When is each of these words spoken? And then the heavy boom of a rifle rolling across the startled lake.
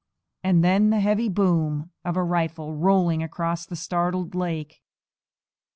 And 0.43 0.63
then 0.63 0.89
the 0.89 0.99
heavy 0.99 1.29
boom 1.29 1.91
of 2.03 2.17
a 2.17 2.23
rifle 2.23 2.73
rolling 2.73 3.21
across 3.21 3.67
the 3.67 3.75
startled 3.75 4.33
lake. 4.33 4.81